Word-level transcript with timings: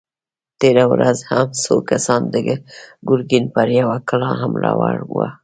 تېره 0.59 0.85
ورځ 0.93 1.17
هم 1.31 1.47
څو 1.63 1.73
کسانو 1.89 2.27
د 2.33 2.35
ګرګين 3.09 3.45
پر 3.55 3.67
يوه 3.79 3.97
کلا 4.09 4.31
حمله 4.41 4.71
ور 4.79 4.97
وړه! 5.11 5.29